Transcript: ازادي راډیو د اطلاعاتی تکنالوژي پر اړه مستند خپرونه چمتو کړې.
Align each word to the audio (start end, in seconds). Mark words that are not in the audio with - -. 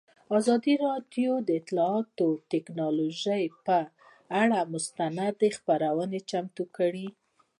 ازادي 0.37 0.73
راډیو 0.85 1.31
د 1.47 1.49
اطلاعاتی 1.59 2.29
تکنالوژي 2.53 3.43
پر 3.65 3.83
اړه 4.41 4.59
مستند 4.73 5.39
خپرونه 5.57 6.17
چمتو 6.29 6.63
کړې. 6.77 7.07